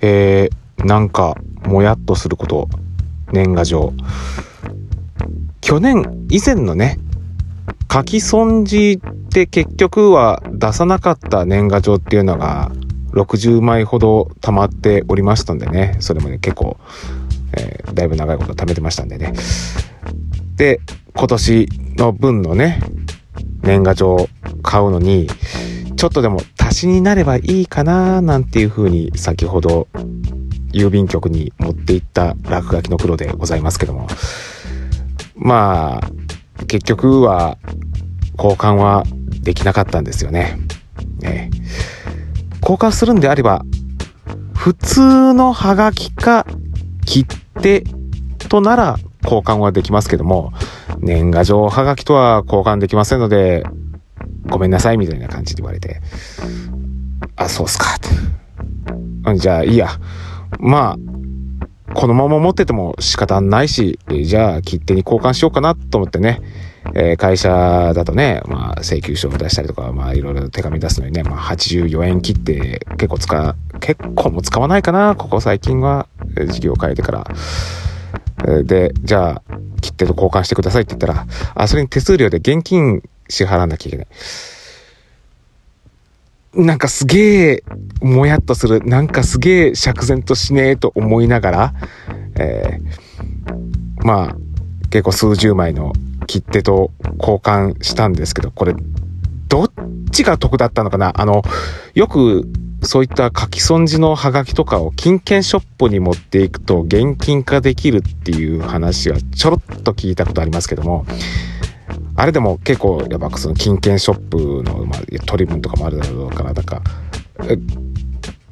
[0.00, 2.68] えー、なんかもやっとすること
[3.32, 3.92] 年賀状。
[5.60, 6.98] 去年以前のね
[7.92, 8.98] 書き損じ
[9.30, 12.70] て結局は出さなかった年賀状っていうのが
[13.12, 15.96] 60枚ほど溜まっておりましたんでね。
[16.00, 16.78] それもね結構、
[17.56, 19.32] えー、だいぶ長いこと貯めてましたんでね。
[20.56, 20.80] で
[21.14, 22.80] 今年の分のね
[23.62, 24.28] 年賀状
[24.62, 25.28] 買うのに
[25.98, 29.88] ちょっとでも足しになればいいかななんていうふうに先ほど
[30.72, 34.06] 郵便局に持っていった落書きの黒でございますけども。
[35.34, 37.58] まあ結局は
[38.36, 39.02] 交換は
[39.40, 40.56] できなかったんですよね。
[41.18, 41.50] ね
[42.62, 43.64] 交換するんであれば
[44.54, 46.46] 普通のハガキか
[47.06, 47.26] 切
[47.60, 47.82] 手
[48.48, 50.52] となら交換はできますけども。
[51.00, 53.64] 年賀状ハガキとは交換できませんので
[54.50, 56.00] ごめんなさいみたいな感じで言われて、
[57.36, 59.38] あ、そうっすかって。
[59.38, 59.88] じゃあいいや。
[60.58, 66.40] まあ、このまま持ってても仕方ないし、じゃあ切手に交換しようかなと思ってね、
[66.94, 76.08] えー、会社だとね、まあ請求書を出したりとか、まあいろいろ手紙出すのにね、まあ84円切って結構使、結構も使わないかな、ここ最近は、
[76.48, 77.26] 事業を変えてから。
[78.64, 79.42] で、じゃあ、
[79.80, 84.06] 切手と交換してくださいって言ったら、あ、それに手数料で現金支払わなきゃいけない。
[86.54, 87.64] なんかすげえ、
[88.00, 88.80] もやっとする。
[88.82, 91.74] なんかすげえ釈然としねえと思いながら、
[92.36, 94.36] えー、まあ、
[94.90, 95.92] 結構数十枚の
[96.26, 98.74] 切手と交換したんですけど、これ、
[99.48, 99.72] どっ
[100.10, 101.12] ちが得だったのかな？
[101.20, 101.42] あの、
[101.94, 102.48] よく
[102.82, 111.04] そういった書き損じのハガキとかを金券ショップに持っていくと現金化できるっていう話はちょろっと聞いたことありますけども、
[112.18, 116.82] あれでも結構やっぱその金券ショップの、まあ、取り分とかもあるだろうからなんか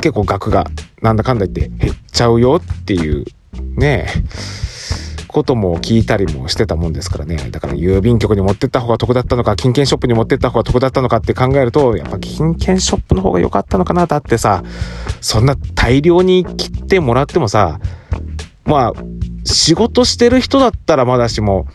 [0.00, 0.66] 結構額が
[1.00, 3.24] なんだかんだ言って減っちゃうよっていう
[3.76, 4.08] ね
[5.28, 7.36] ことも聞いたりもしてたもんですからね。
[7.52, 14.64] だから郵便局に持ってった方が得だったのか金券ショップに持ってった方が得だったのかって考えるとやっぱ金券ショップの方が良かったのかなだってさ
[15.20, 17.78] そんな大量に切ってもらってもさ
[18.64, 18.92] まあ
[19.44, 21.68] 仕事してる人だったらまだしも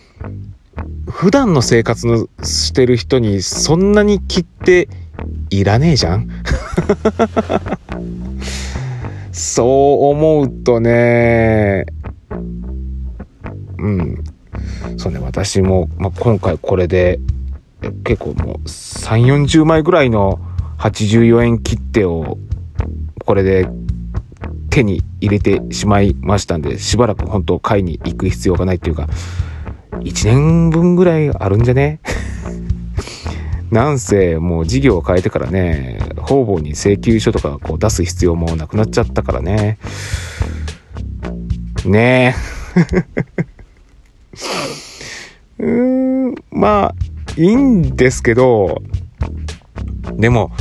[1.09, 4.87] 普段の生活のしてる人にそんなに切って
[5.49, 6.27] いらねえじゃん？
[9.31, 9.67] そう
[10.09, 11.85] 思うとね。
[13.79, 14.23] うん。
[14.97, 17.19] そうね私も、まあ、今回これで
[18.03, 20.39] 結構もう3 4 0枚ぐらいの
[20.79, 22.37] 84円切手を
[23.25, 23.67] これで
[24.69, 29.07] 手に入れてしまいましたんでしばらく本当買いに行く必要がないっていうか
[30.09, 31.99] 1年分ぐらいあるんじゃね？
[33.71, 39.77] なんせもう事業を変えてからね方々に請求書とかこう出す必要もなくなっちゃったからね。
[41.85, 42.35] ね
[42.77, 42.83] え。
[45.63, 46.95] うーんまあ
[47.41, 48.81] いいんですけど
[50.13, 50.51] でも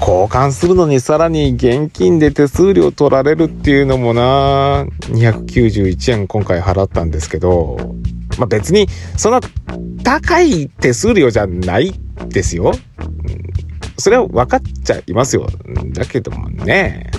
[0.00, 4.84] 交換するのにさらに現金で手数料取られるっていうのもな。
[5.10, 7.94] 291円今回払ったんですけど。
[8.40, 9.40] まあ、別にそんな
[10.02, 11.92] 高い手数料じゃない
[12.28, 12.72] ですよ。
[13.98, 15.46] それは分かっちゃいますよ。
[15.92, 17.10] だけどもね。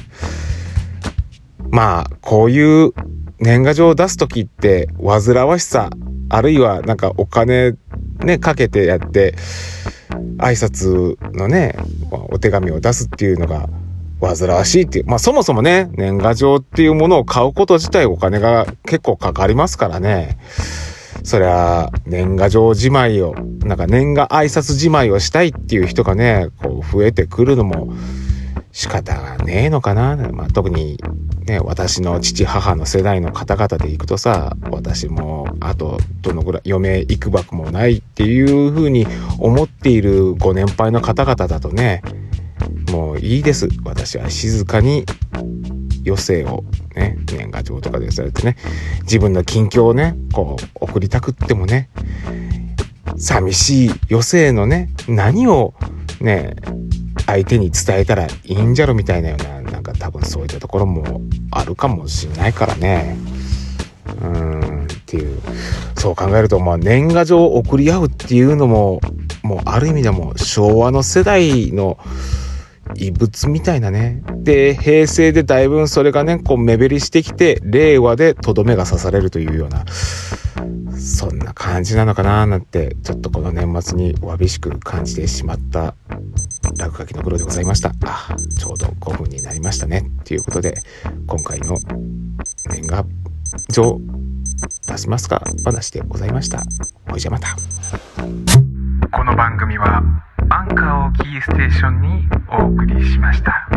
[1.70, 2.92] まあ、こういう
[3.40, 5.92] 年賀状を出す時って、煩わしさ、
[6.30, 7.76] あるいはなんかお金
[8.24, 9.36] ね、かけてやって、
[10.38, 11.76] 挨拶のね、
[12.10, 13.70] お手紙を出すっていうのが、
[14.22, 15.06] 煩わしいっていう。
[15.08, 20.38] まあそもそもね、年賀状っていうものを買うこと自体お金が結構かかりますからね。
[21.24, 27.94] そりゃ、年賀状じまいを、なんか年賀挨拶じまいをしたいっていう人がね、こう増えてくるのも
[28.72, 30.16] 仕方がねえのかな。
[30.32, 30.98] まあ、特に
[31.46, 39.06] ね、私の父母の世代の方々で行くとさ、私もあとどのぐらい余命いくばくもないっていうふうに
[39.40, 42.02] 思っているご年配の方々だとね、
[42.92, 43.68] もういいです。
[43.84, 45.06] 私は静かに
[46.06, 46.64] 余生を
[46.96, 48.58] ね、年賀状とかでされてね、
[49.04, 51.90] 自分の近況をね、こう、送りたくってもね、
[53.18, 55.74] 寂しい余生のね、何を
[56.20, 56.56] ね、
[57.26, 61.22] 相手に伝えたらいいんじゃろみたいなような、なんか多分そういったところも
[61.52, 63.18] あるかもしんないからね。
[64.22, 65.40] うん、っていう。
[65.98, 69.02] そう考えると、まあ年賀状を送り合うっていうのも、
[69.44, 71.98] もうある意味でも昭和の世代の、
[72.96, 74.22] 異物みたいなね。
[74.38, 79.86] で、平成でだいぶそれがね、こう目減りしてきて、令和でとどめが刺されるというような、
[80.98, 85.96] そんな感じなのかななんて、ちょっとこの年末にわびしく感じてしまった
[86.78, 87.92] 落書きの頃でございました。
[88.06, 90.04] あ、ちょうど5分になりましたね。
[90.24, 90.76] ということで、
[91.28, 91.78] 今回の
[92.70, 93.06] 年賀
[93.72, 94.00] 状
[94.88, 95.42] 出しますか？
[95.66, 96.64] 話でございました。
[97.10, 97.56] ほいじゃまた。
[99.12, 100.21] この番組は
[100.54, 103.70] アンカーをキーステーションにお送りしました。